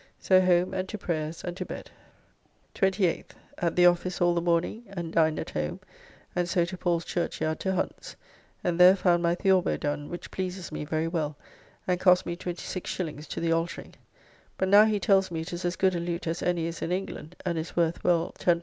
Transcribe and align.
So 0.17 0.41
home 0.41 0.73
and 0.73 0.89
to 0.89 0.97
prayers 0.97 1.43
and 1.43 1.55
to 1.57 1.63
bed. 1.63 1.91
28th. 2.73 3.35
At 3.59 3.75
the 3.75 3.85
office 3.85 4.19
all 4.19 4.33
the 4.33 4.41
morning, 4.41 4.81
and 4.87 5.13
dined 5.13 5.37
at 5.37 5.51
home, 5.51 5.79
and 6.35 6.49
so 6.49 6.65
to 6.65 6.75
Paul's 6.75 7.05
Churchyard 7.05 7.59
to 7.59 7.75
Hunt's, 7.75 8.15
and 8.63 8.79
there 8.79 8.95
found 8.95 9.21
my 9.21 9.35
Theorbo 9.35 9.77
done, 9.77 10.09
which 10.09 10.31
pleases 10.31 10.71
me 10.71 10.85
very 10.85 11.07
well, 11.07 11.37
and 11.87 11.99
costs 11.99 12.25
me 12.25 12.35
26s. 12.35 13.27
to 13.27 13.39
the 13.39 13.51
altering. 13.51 13.93
But 14.57 14.69
now 14.69 14.85
he 14.85 14.99
tells 14.99 15.29
me 15.29 15.41
it 15.41 15.53
is 15.53 15.65
as 15.65 15.75
good 15.75 15.93
a 15.93 15.99
lute 15.99 16.25
as 16.25 16.41
any 16.41 16.65
is 16.65 16.81
in 16.81 16.91
England, 16.91 17.35
and 17.45 17.59
is 17.59 17.75
worth 17.75 18.03
well 18.03 18.33
L10. 18.39 18.59